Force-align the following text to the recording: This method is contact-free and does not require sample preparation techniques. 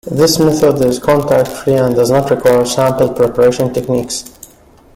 This 0.09 0.39
method 0.39 0.83
is 0.83 0.97
contact-free 0.97 1.75
and 1.75 1.95
does 1.95 2.09
not 2.09 2.31
require 2.31 2.65
sample 2.65 3.13
preparation 3.13 3.71
techniques. 3.71 4.23